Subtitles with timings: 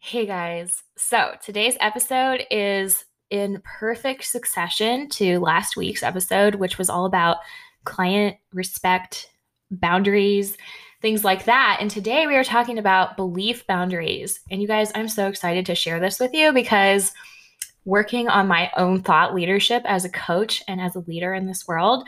[0.00, 0.84] Hey guys.
[0.96, 7.38] So today's episode is in perfect succession to last week's episode, which was all about
[7.84, 9.30] client respect,
[9.72, 10.56] boundaries,
[11.02, 11.78] things like that.
[11.80, 14.40] And today we are talking about belief boundaries.
[14.50, 17.12] And you guys, I'm so excited to share this with you because
[17.84, 21.66] working on my own thought leadership as a coach and as a leader in this
[21.66, 22.06] world,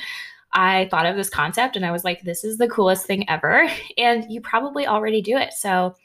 [0.53, 3.69] I thought of this concept and I was like, this is the coolest thing ever.
[3.99, 5.53] And you probably already do it.
[5.55, 5.97] So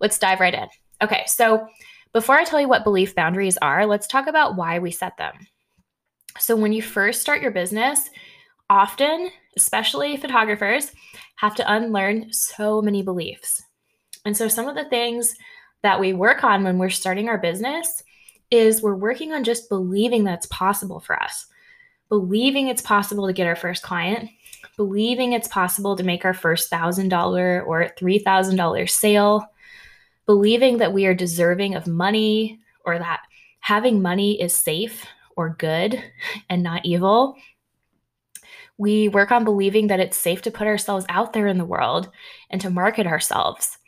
[0.00, 0.68] let's dive right in.
[1.02, 1.66] Okay, so
[2.12, 5.34] before I tell you what belief boundaries are, let's talk about why we set them.
[6.38, 8.08] So, when you first start your business,
[8.70, 10.92] often, especially photographers,
[11.36, 13.62] have to unlearn so many beliefs.
[14.24, 15.34] And so, some of the things
[15.82, 18.02] that we work on when we're starting our business
[18.50, 21.46] is we're working on just believing that's possible for us,
[22.08, 24.30] believing it's possible to get our first client,
[24.76, 29.46] believing it's possible to make our first $1,000 or $3,000 sale
[30.26, 33.20] believing that we are deserving of money or that
[33.60, 36.02] having money is safe or good
[36.48, 37.36] and not evil.
[38.78, 42.10] We work on believing that it's safe to put ourselves out there in the world
[42.50, 43.78] and to market ourselves.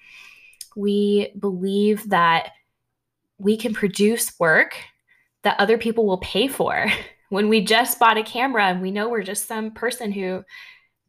[0.77, 2.53] We believe that
[3.39, 4.77] we can produce work
[5.43, 6.87] that other people will pay for.
[7.31, 10.43] When we just bought a camera and we know we're just some person who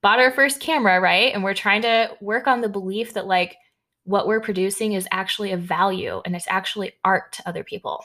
[0.02, 1.34] bought our first camera, right?
[1.34, 3.56] And we're trying to work on the belief that, like,
[4.10, 8.04] what we're producing is actually a value and it's actually art to other people.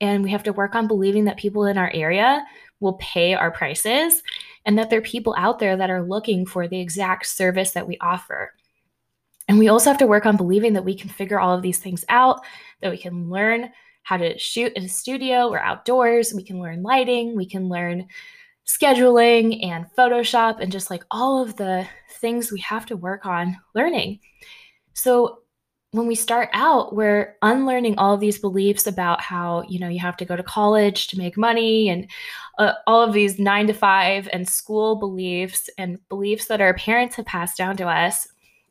[0.00, 2.46] And we have to work on believing that people in our area
[2.80, 4.22] will pay our prices
[4.64, 7.86] and that there are people out there that are looking for the exact service that
[7.86, 8.54] we offer.
[9.48, 11.78] And we also have to work on believing that we can figure all of these
[11.78, 12.40] things out,
[12.80, 13.70] that we can learn
[14.04, 18.06] how to shoot in a studio or outdoors, we can learn lighting, we can learn
[18.66, 23.58] scheduling and Photoshop and just like all of the things we have to work on
[23.74, 24.20] learning.
[24.98, 25.42] So
[25.92, 30.00] when we start out, we're unlearning all of these beliefs about how, you know, you
[30.00, 32.10] have to go to college to make money and
[32.58, 37.14] uh, all of these nine to five and school beliefs and beliefs that our parents
[37.14, 38.26] have passed down to us.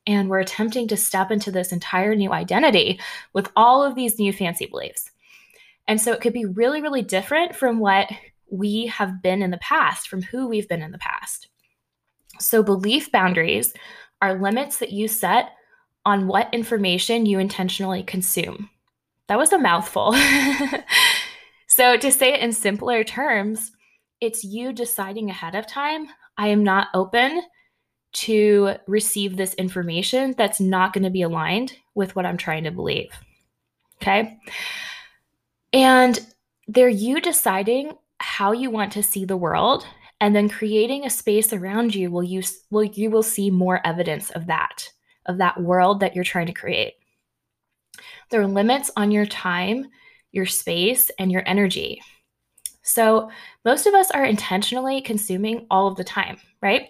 [0.05, 2.99] And we're attempting to step into this entire new identity
[3.31, 5.09] with all of these new fancy beliefs.
[5.88, 8.11] And so it could be really, really different from what
[8.51, 11.47] we have been in the past, from who we've been in the past.
[12.39, 13.73] So, belief boundaries
[14.21, 15.51] are limits that you set
[16.07, 18.69] on what information you intentionally consume.
[19.28, 20.16] That was a mouthful.
[21.68, 23.73] so, to say it in simpler terms,
[24.22, 26.07] it's you deciding ahead of time
[26.38, 27.41] I am not open
[28.13, 32.72] to receive this information that's not going to be aligned with what I'm trying to
[32.72, 33.12] believe.
[34.01, 34.39] Okay.
[35.74, 36.25] And
[36.69, 39.85] they're you deciding how you want to see the world
[40.22, 44.31] and then creating a space around you will you will you will see more evidence
[44.31, 44.89] of that
[45.27, 46.93] of that world that you're trying to create.
[48.29, 49.88] There are limits on your time,
[50.31, 52.01] your space, and your energy.
[52.83, 53.29] So,
[53.65, 56.89] most of us are intentionally consuming all of the time, right?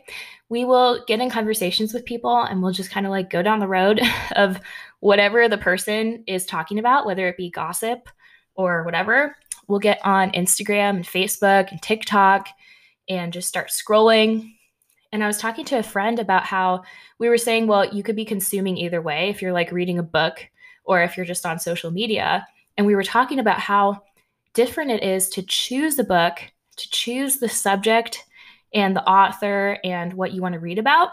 [0.50, 3.60] We will get in conversations with people and we'll just kind of like go down
[3.60, 4.00] the road
[4.36, 4.60] of
[5.00, 8.10] whatever the person is talking about, whether it be gossip
[8.56, 9.36] or whatever.
[9.68, 12.48] We'll get on Instagram and Facebook and TikTok
[13.10, 14.54] and just start scrolling
[15.12, 16.84] and I was talking to a friend about how
[17.20, 20.04] we were saying, well, you could be consuming either way if you're like reading a
[20.04, 20.46] book
[20.84, 22.46] or if you're just on social media.
[22.78, 24.04] And we were talking about how
[24.54, 26.40] different it is to choose a book,
[26.78, 28.26] to choose the subject
[28.74, 31.12] and the author and what you want to read about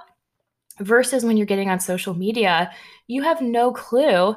[0.81, 2.73] versus when you're getting on social media,
[3.07, 4.35] you have no clue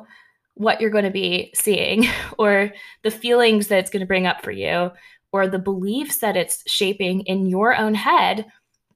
[0.53, 2.06] what you're going to be seeing
[2.38, 2.72] or
[3.03, 4.91] the feelings that it's going to bring up for you
[5.31, 8.45] or the beliefs that it's shaping in your own head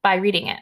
[0.04, 0.60] by reading it.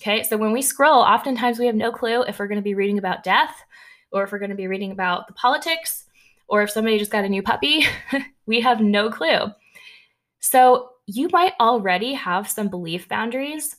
[0.00, 2.74] Okay, so when we scroll, oftentimes we have no clue if we're going to be
[2.74, 3.64] reading about death
[4.12, 6.04] or if we're going to be reading about the politics
[6.48, 7.86] or if somebody just got a new puppy.
[8.46, 9.50] we have no clue.
[10.40, 13.76] So you might already have some belief boundaries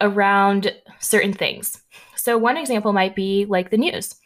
[0.00, 1.82] around certain things.
[2.16, 4.16] So, one example might be like the news.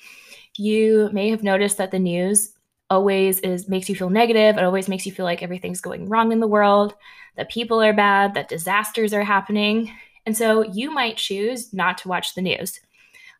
[0.56, 2.52] You may have noticed that the news
[2.88, 4.56] always is makes you feel negative.
[4.56, 6.94] It always makes you feel like everything's going wrong in the world,
[7.36, 9.92] that people are bad, that disasters are happening.
[10.26, 12.80] And so you might choose not to watch the news.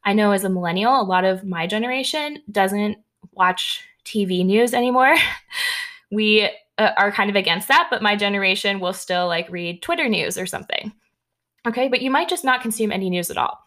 [0.05, 2.99] I know as a millennial, a lot of my generation doesn't
[3.33, 5.15] watch TV news anymore.
[6.11, 10.09] we uh, are kind of against that, but my generation will still like read Twitter
[10.09, 10.93] news or something.
[11.67, 13.59] Okay, but you might just not consume any news at all.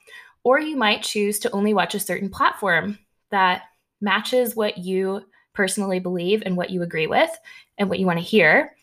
[0.44, 2.98] Or you might choose to only watch a certain platform
[3.30, 3.63] that
[4.01, 5.21] matches what you
[5.54, 7.30] personally believe and what you agree with
[7.77, 8.75] and what you want to hear.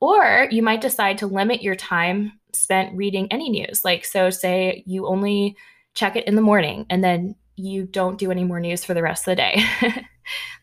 [0.00, 3.84] Or you might decide to limit your time spent reading any news.
[3.84, 5.56] Like, so say you only
[5.94, 9.02] check it in the morning and then you don't do any more news for the
[9.02, 9.62] rest of the day.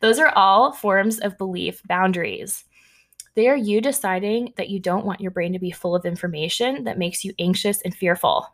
[0.02, 2.66] Those are all forms of belief boundaries.
[3.36, 6.84] They are you deciding that you don't want your brain to be full of information
[6.84, 8.48] that makes you anxious and fearful.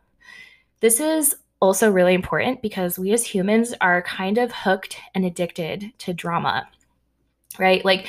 [0.80, 5.92] This is also really important because we as humans are kind of hooked and addicted
[5.98, 6.68] to drama,
[7.58, 7.84] right?
[7.84, 8.06] Like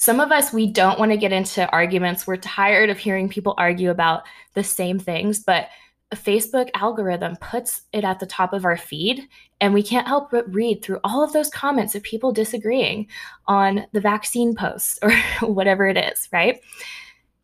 [0.00, 2.26] some of us, we don't want to get into arguments.
[2.26, 4.22] We're tired of hearing people argue about
[4.54, 5.68] the same things, but
[6.10, 9.28] a Facebook algorithm puts it at the top of our feed,
[9.60, 13.08] and we can't help but read through all of those comments of people disagreeing
[13.46, 15.12] on the vaccine posts or
[15.46, 16.62] whatever it is, right?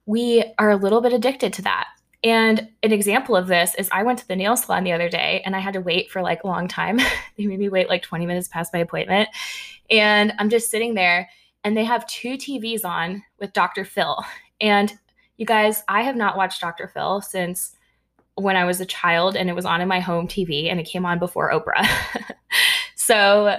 [0.06, 1.88] We are a little bit addicted to that.
[2.25, 5.43] And an example of this is I went to the nail salon the other day
[5.44, 6.97] and I had to wait for like a long time.
[7.37, 9.29] they made me wait like 20 minutes past my appointment.
[9.91, 11.29] And I'm just sitting there
[11.66, 13.84] and they have two TVs on with Dr.
[13.84, 14.24] Phil.
[14.60, 14.96] And
[15.36, 16.86] you guys, I have not watched Dr.
[16.86, 17.72] Phil since
[18.36, 20.86] when I was a child and it was on in my home TV and it
[20.86, 21.84] came on before Oprah.
[22.94, 23.58] so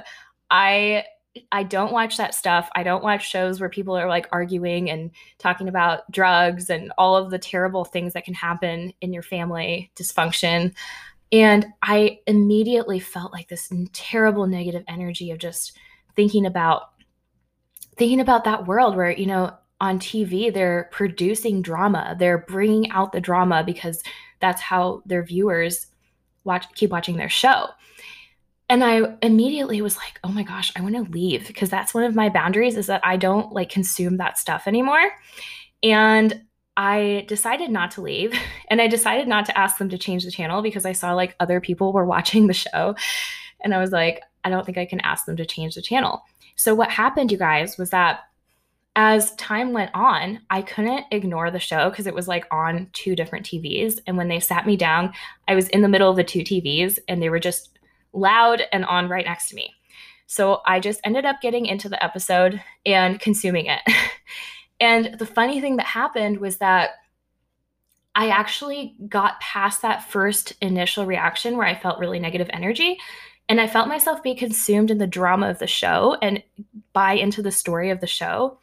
[0.50, 1.04] I
[1.52, 2.70] I don't watch that stuff.
[2.76, 7.18] I don't watch shows where people are like arguing and talking about drugs and all
[7.18, 10.74] of the terrible things that can happen in your family dysfunction.
[11.34, 15.78] And I immediately felt like this terrible negative energy of just
[16.16, 16.84] thinking about
[17.98, 22.16] thinking about that world where, you know, on TV they're producing drama.
[22.18, 24.02] They're bringing out the drama because
[24.40, 25.88] that's how their viewers
[26.44, 27.68] watch keep watching their show.
[28.70, 32.04] And I immediately was like, "Oh my gosh, I want to leave because that's one
[32.04, 35.12] of my boundaries is that I don't like consume that stuff anymore."
[35.84, 36.42] And
[36.76, 38.34] I decided not to leave
[38.70, 41.36] and I decided not to ask them to change the channel because I saw like
[41.40, 42.96] other people were watching the show
[43.62, 46.24] and I was like, I don't think I can ask them to change the channel.
[46.56, 48.22] So what happened you guys was that
[48.96, 53.16] as time went on, I couldn't ignore the show because it was like on two
[53.16, 54.00] different TVs.
[54.08, 55.14] And when they sat me down,
[55.48, 57.78] I was in the middle of the two TVs and they were just
[58.14, 59.74] loud and on right next to me.
[60.26, 63.82] So I just ended up getting into the episode and consuming it.
[64.80, 66.92] and the funny thing that happened was that
[68.16, 72.98] I actually got past that first initial reaction where I felt really negative energy.
[73.50, 76.44] And I felt myself be consumed in the drama of the show and
[76.94, 78.60] buy into the story of the show.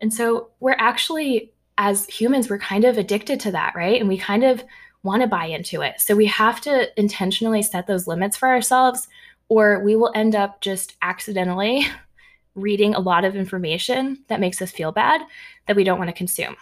[0.00, 3.98] And so we're actually, as humans, we're kind of addicted to that, right?
[3.98, 4.62] And we kind of
[5.02, 6.00] want to buy into it.
[6.00, 9.08] So we have to intentionally set those limits for ourselves,
[9.48, 11.86] or we will end up just accidentally
[12.54, 15.22] reading a lot of information that makes us feel bad
[15.66, 16.56] that we don't want to consume.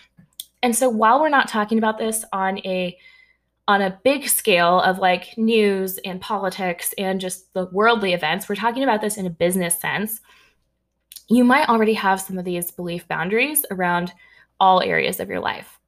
[0.62, 2.96] And so while we're not talking about this on a
[3.68, 8.54] on a big scale of like news and politics and just the worldly events, we're
[8.54, 10.20] talking about this in a business sense
[11.28, 14.12] you might already have some of these belief boundaries around
[14.60, 15.78] all areas of your life.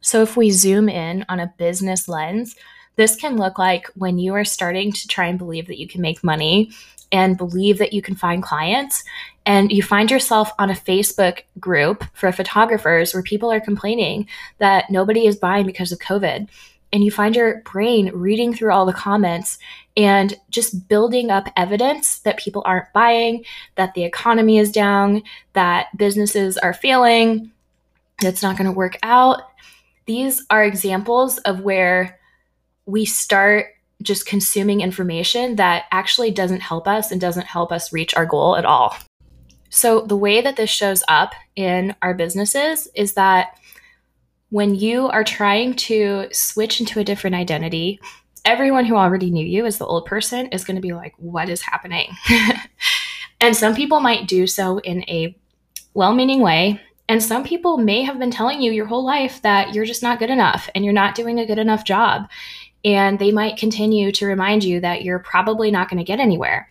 [0.00, 2.54] So, if we zoom in on a business lens,
[2.94, 6.00] this can look like when you are starting to try and believe that you can
[6.00, 6.70] make money
[7.12, 9.04] and believe that you can find clients,
[9.44, 14.26] and you find yourself on a Facebook group for photographers where people are complaining
[14.58, 16.48] that nobody is buying because of COVID
[16.92, 19.58] and you find your brain reading through all the comments
[19.96, 23.44] and just building up evidence that people aren't buying,
[23.76, 25.22] that the economy is down,
[25.54, 27.50] that businesses are failing,
[28.20, 29.42] that's not going to work out.
[30.06, 32.18] These are examples of where
[32.86, 33.66] we start
[34.02, 38.56] just consuming information that actually doesn't help us and doesn't help us reach our goal
[38.56, 38.96] at all.
[39.70, 43.58] So, the way that this shows up in our businesses is that
[44.50, 48.00] when you are trying to switch into a different identity,
[48.44, 51.48] everyone who already knew you as the old person is going to be like, what
[51.48, 52.10] is happening?
[53.40, 55.36] and some people might do so in a
[55.94, 56.80] well meaning way.
[57.08, 60.18] And some people may have been telling you your whole life that you're just not
[60.18, 62.28] good enough and you're not doing a good enough job.
[62.84, 66.68] And they might continue to remind you that you're probably not going to get anywhere.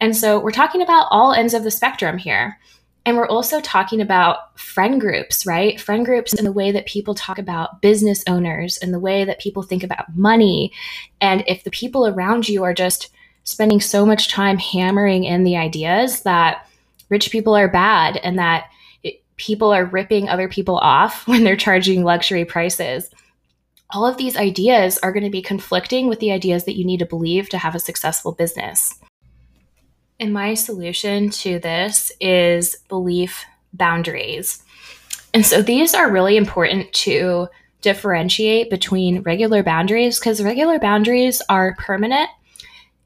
[0.00, 2.58] And so we're talking about all ends of the spectrum here.
[3.06, 5.80] And we're also talking about friend groups, right?
[5.80, 9.38] Friend groups and the way that people talk about business owners and the way that
[9.38, 10.72] people think about money.
[11.20, 13.10] And if the people around you are just
[13.44, 16.68] spending so much time hammering in the ideas that
[17.08, 18.64] rich people are bad and that
[19.04, 23.08] it, people are ripping other people off when they're charging luxury prices.
[23.90, 26.98] All of these ideas are going to be conflicting with the ideas that you need
[26.98, 28.98] to believe to have a successful business.
[30.18, 34.62] And my solution to this is belief boundaries.
[35.34, 37.48] And so these are really important to
[37.82, 42.30] differentiate between regular boundaries because regular boundaries are permanent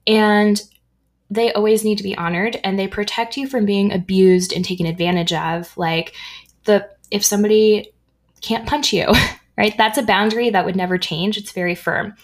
[0.07, 0.61] and
[1.29, 4.85] they always need to be honored and they protect you from being abused and taken
[4.85, 5.75] advantage of.
[5.77, 6.13] Like
[6.63, 7.91] the if somebody
[8.41, 9.13] can't punch you
[9.57, 9.77] right?
[9.77, 11.37] That's a boundary that would never change.
[11.37, 12.15] It's very firm.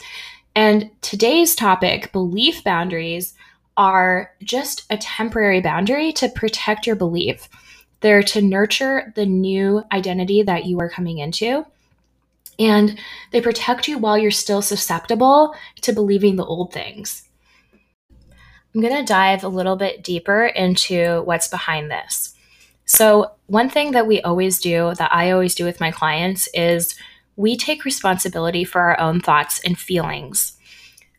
[0.56, 3.36] And today's topic belief boundaries
[3.78, 7.48] are just a temporary boundary to protect your belief.
[8.02, 11.66] They're to nurture the new identity that you are coming into.
[12.60, 13.00] And
[13.32, 17.24] they protect you while you're still susceptible to believing the old things.
[18.10, 22.34] I'm going to dive a little bit deeper into what's behind this.
[22.86, 26.96] So, one thing that we always do, that I always do with my clients, is
[27.36, 30.57] we take responsibility for our own thoughts and feelings.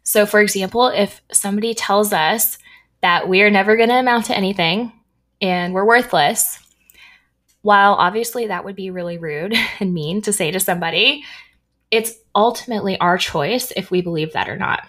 [0.09, 2.57] So, for example, if somebody tells us
[3.03, 4.91] that we are never going to amount to anything
[5.43, 6.59] and we're worthless,
[7.61, 11.25] while obviously that would be really rude and mean to say to somebody,
[11.91, 14.89] it's ultimately our choice if we believe that or not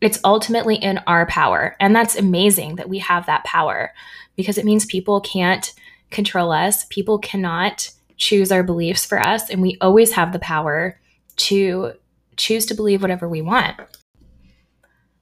[0.00, 1.74] it's ultimately in our power.
[1.80, 3.92] And that's amazing that we have that power
[4.36, 5.72] because it means people can't
[6.10, 6.84] control us.
[6.84, 9.50] People cannot choose our beliefs for us.
[9.50, 11.00] And we always have the power
[11.36, 11.94] to
[12.36, 13.76] choose to believe whatever we want.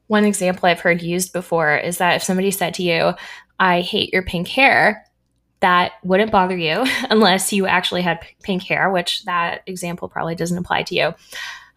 [0.08, 3.14] One example I've heard used before is that if somebody said to you,
[3.58, 5.04] I hate your pink hair,
[5.60, 10.58] that wouldn't bother you unless you actually had pink hair, which that example probably doesn't
[10.58, 11.14] apply to you.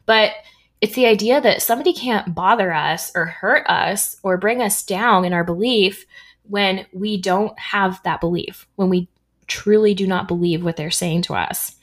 [0.06, 0.34] But
[0.82, 5.26] it's the idea that somebody can't bother us or hurt us or bring us down
[5.26, 6.06] in our belief
[6.44, 9.10] when we don't have that belief, when we
[9.48, 11.76] truly do not believe what they're saying to us.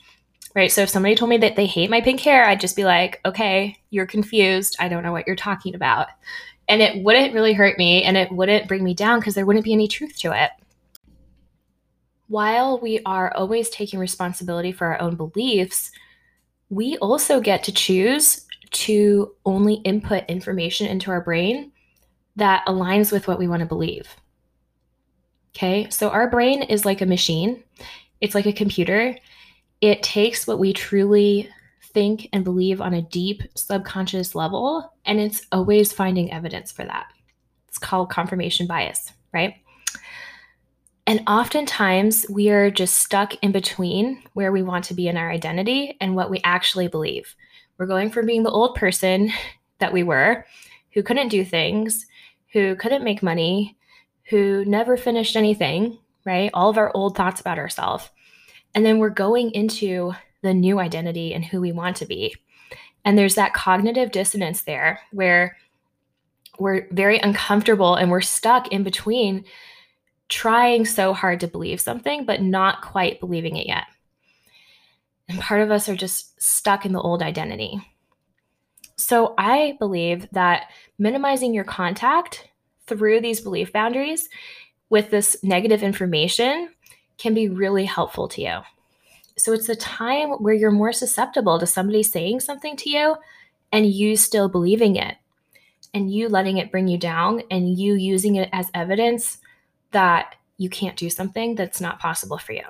[0.57, 0.71] Right.
[0.71, 3.21] So if somebody told me that they hate my pink hair, I'd just be like,
[3.23, 4.75] okay, you're confused.
[4.79, 6.07] I don't know what you're talking about.
[6.67, 9.65] And it wouldn't really hurt me and it wouldn't bring me down because there wouldn't
[9.65, 10.49] be any truth to it.
[12.27, 15.91] While we are always taking responsibility for our own beliefs,
[16.71, 21.71] we also get to choose to only input information into our brain
[22.35, 24.07] that aligns with what we want to believe.
[25.55, 27.63] Okay, so our brain is like a machine,
[28.21, 29.15] it's like a computer.
[29.81, 31.49] It takes what we truly
[31.93, 37.07] think and believe on a deep subconscious level, and it's always finding evidence for that.
[37.67, 39.55] It's called confirmation bias, right?
[41.07, 45.31] And oftentimes we are just stuck in between where we want to be in our
[45.31, 47.33] identity and what we actually believe.
[47.77, 49.31] We're going from being the old person
[49.79, 50.45] that we were,
[50.93, 52.07] who couldn't do things,
[52.51, 53.77] who couldn't make money,
[54.29, 56.49] who never finished anything, right?
[56.53, 58.09] All of our old thoughts about ourselves.
[58.77, 62.35] And then we're going into the new identity and who we want to be.
[63.03, 65.57] And there's that cognitive dissonance there where
[66.59, 69.45] we're very uncomfortable and we're stuck in between
[70.29, 73.85] trying so hard to believe something, but not quite believing it yet.
[75.27, 77.81] And part of us are just stuck in the old identity.
[78.95, 80.69] So I believe that
[80.99, 82.47] minimizing your contact
[82.85, 84.29] through these belief boundaries
[84.91, 86.69] with this negative information
[87.17, 88.59] can be really helpful to you.
[89.37, 93.15] So it's a time where you're more susceptible to somebody saying something to you
[93.71, 95.15] and you still believing it
[95.93, 99.37] and you letting it bring you down and you using it as evidence
[99.91, 102.63] that you can't do something that's not possible for you.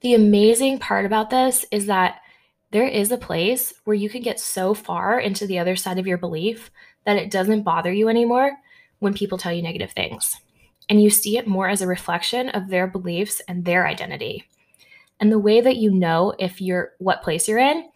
[0.00, 2.20] The amazing part about this is that
[2.70, 6.06] there is a place where you can get so far into the other side of
[6.06, 6.70] your belief
[7.04, 8.56] that it doesn't bother you anymore
[9.00, 10.36] when people tell you negative things.
[10.90, 14.44] And you see it more as a reflection of their beliefs and their identity.
[15.20, 17.88] And the way that you know if you're what place you're in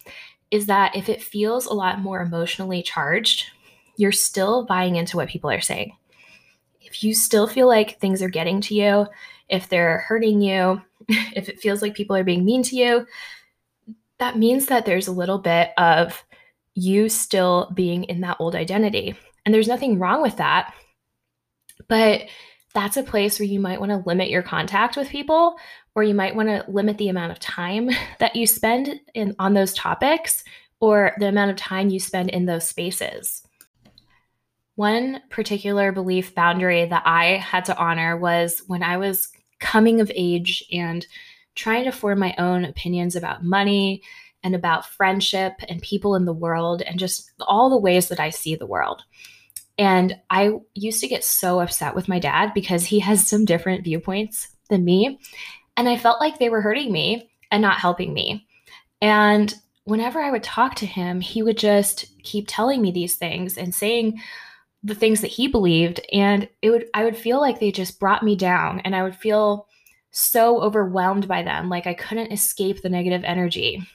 [0.49, 3.51] is that if it feels a lot more emotionally charged,
[3.97, 5.95] you're still buying into what people are saying.
[6.81, 9.07] If you still feel like things are getting to you,
[9.49, 13.05] if they're hurting you, if it feels like people are being mean to you,
[14.19, 16.23] that means that there's a little bit of
[16.75, 19.15] you still being in that old identity.
[19.45, 20.73] And there's nothing wrong with that.
[21.87, 22.23] But
[22.75, 25.55] that's a place where you might want to limit your contact with people
[25.95, 27.89] or you might want to limit the amount of time
[28.19, 30.43] that you spend in on those topics
[30.79, 33.41] or the amount of time you spend in those spaces.
[34.75, 39.29] One particular belief boundary that I had to honor was when I was
[39.59, 41.07] coming of age and
[41.55, 44.03] trying to form my own opinions about money
[44.43, 48.31] and about friendship and people in the world and just all the ways that I
[48.31, 49.03] see the world.
[49.77, 53.83] And I used to get so upset with my dad because he has some different
[53.83, 55.19] viewpoints than me.
[55.77, 58.47] And I felt like they were hurting me and not helping me.
[59.01, 59.53] And
[59.83, 63.73] whenever I would talk to him, he would just keep telling me these things and
[63.73, 64.21] saying
[64.83, 68.21] the things that he believed and it would I would feel like they just brought
[68.21, 69.67] me down and I would feel
[70.11, 73.85] so overwhelmed by them like I couldn't escape the negative energy.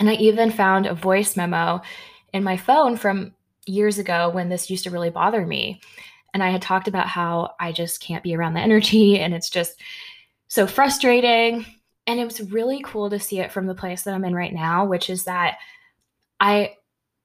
[0.00, 1.82] And I even found a voice memo
[2.32, 3.34] in my phone from
[3.68, 5.80] years ago when this used to really bother me.
[6.34, 9.50] And I had talked about how I just can't be around the energy and it's
[9.50, 9.80] just
[10.48, 11.66] so frustrating.
[12.06, 14.52] And it was really cool to see it from the place that I'm in right
[14.52, 15.58] now, which is that
[16.40, 16.74] I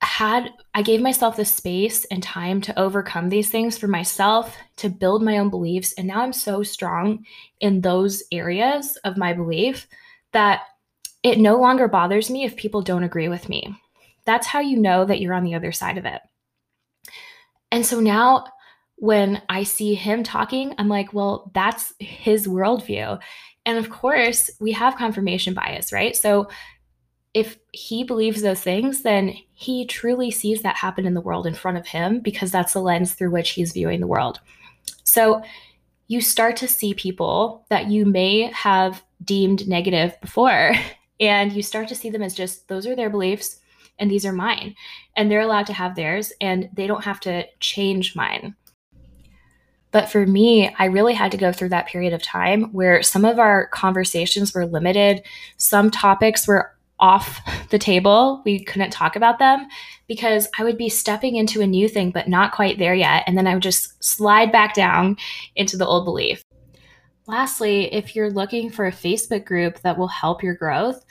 [0.01, 4.89] had I gave myself the space and time to overcome these things for myself, to
[4.89, 7.25] build my own beliefs, and now I'm so strong
[7.62, 9.88] in those areas of my belief
[10.33, 10.63] that
[11.23, 13.73] it no longer bothers me if people don't agree with me.
[14.25, 16.21] That's how you know that you're on the other side of it.
[17.73, 18.45] And so now
[18.97, 23.19] when I see him talking, I'm like, well, that's his worldview.
[23.65, 26.15] And of course, we have confirmation bias, right?
[26.15, 26.49] So
[27.33, 31.55] if he believes those things, then he truly sees that happen in the world in
[31.55, 34.39] front of him because that's the lens through which he's viewing the world.
[35.03, 35.41] So
[36.07, 40.73] you start to see people that you may have deemed negative before,
[41.19, 43.57] and you start to see them as just those are their beliefs
[44.00, 44.75] and these are mine.
[45.15, 48.55] And they're allowed to have theirs and they don't have to change mine.
[49.91, 53.25] But for me, I really had to go through that period of time where some
[53.25, 55.21] of our conversations were limited.
[55.57, 58.41] Some topics were off the table.
[58.43, 59.67] We couldn't talk about them
[60.07, 63.23] because I would be stepping into a new thing, but not quite there yet.
[63.27, 65.17] And then I would just slide back down
[65.55, 66.43] into the old belief.
[67.27, 71.05] Lastly, if you're looking for a Facebook group that will help your growth,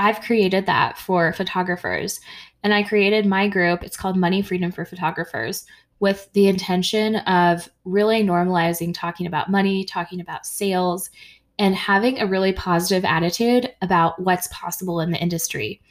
[0.00, 2.20] I've created that for photographers.
[2.62, 5.66] And I created my group, it's called Money Freedom for Photographers,
[6.00, 11.10] with the intention of really normalizing talking about money, talking about sales,
[11.58, 15.82] and having a really positive attitude about what's possible in the industry.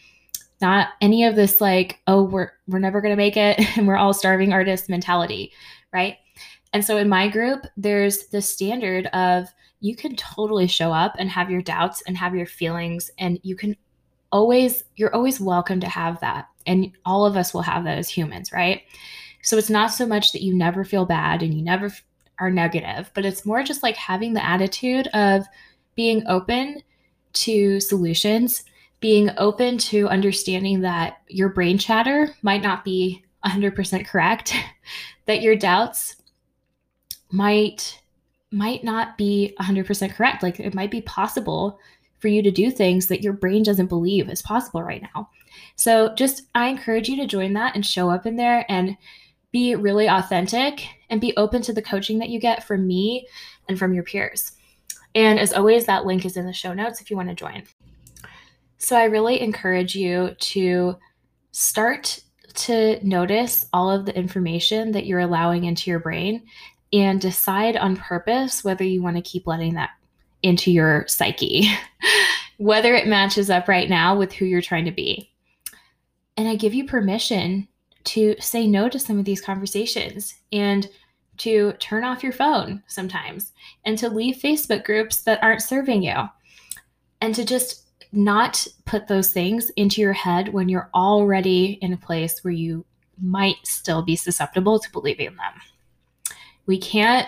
[0.59, 3.95] Not any of this like, oh, we're we're never going to make it and we're
[3.95, 5.51] all starving artists mentality,
[5.93, 6.17] right?
[6.73, 9.47] And so in my group, there's the standard of
[9.81, 13.55] you can totally show up and have your doubts and have your feelings and you
[13.55, 13.75] can
[14.31, 16.47] always you're always welcome to have that.
[16.65, 18.83] And all of us will have that as humans, right?
[19.41, 21.91] So it's not so much that you never feel bad and you never
[22.39, 25.45] are negative, but it's more just like having the attitude of
[25.95, 26.81] being open
[27.33, 28.63] to solutions,
[28.99, 34.53] being open to understanding that your brain chatter might not be 100% correct,
[35.25, 36.15] that your doubts
[37.31, 38.01] might
[38.51, 40.41] might not be 100% correct.
[40.41, 41.79] Like it might be possible
[42.19, 45.29] for you to do things that your brain doesn't believe is possible right now.
[45.75, 48.97] So just I encourage you to join that and show up in there and
[49.51, 53.27] be really authentic and be open to the coaching that you get from me
[53.67, 54.51] and from your peers.
[55.15, 57.63] And as always, that link is in the show notes if you want to join.
[58.77, 60.97] So I really encourage you to
[61.51, 62.19] start
[62.53, 66.43] to notice all of the information that you're allowing into your brain
[66.91, 69.91] and decide on purpose whether you want to keep letting that
[70.43, 71.69] into your psyche,
[72.57, 75.31] whether it matches up right now with who you're trying to be.
[76.37, 77.67] And I give you permission
[78.05, 80.89] to say no to some of these conversations and
[81.37, 83.53] to turn off your phone sometimes
[83.85, 86.15] and to leave Facebook groups that aren't serving you
[87.21, 91.97] and to just not put those things into your head when you're already in a
[91.97, 92.85] place where you
[93.21, 96.35] might still be susceptible to believing them.
[96.65, 97.27] We can't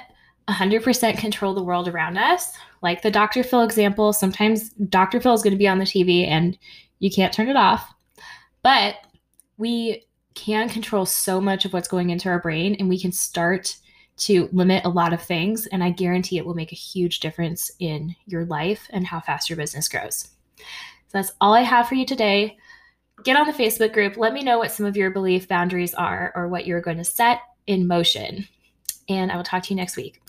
[0.51, 2.51] 100% control the world around us.
[2.81, 3.43] Like the Dr.
[3.43, 5.21] Phil example, sometimes Dr.
[5.21, 6.57] Phil is going to be on the TV and
[6.99, 7.93] you can't turn it off.
[8.63, 8.95] But
[9.57, 13.77] we can control so much of what's going into our brain and we can start
[14.17, 17.71] to limit a lot of things and i guarantee it will make a huge difference
[17.79, 20.63] in your life and how fast your business grows so
[21.11, 22.57] that's all i have for you today
[23.23, 26.31] get on the facebook group let me know what some of your belief boundaries are
[26.35, 28.47] or what you're going to set in motion
[29.09, 30.21] and i will talk to you next week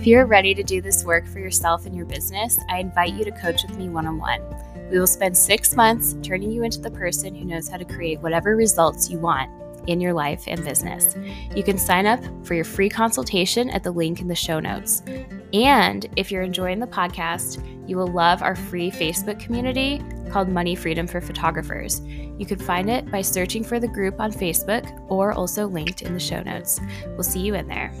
[0.00, 3.22] if you're ready to do this work for yourself and your business i invite you
[3.22, 4.40] to coach with me one-on-one
[4.90, 8.18] we will spend six months turning you into the person who knows how to create
[8.20, 9.50] whatever results you want
[9.86, 11.16] in your life and business.
[11.56, 15.02] You can sign up for your free consultation at the link in the show notes.
[15.54, 20.74] And if you're enjoying the podcast, you will love our free Facebook community called Money
[20.74, 22.00] Freedom for Photographers.
[22.02, 26.12] You can find it by searching for the group on Facebook or also linked in
[26.12, 26.78] the show notes.
[27.06, 27.92] We'll see you in there.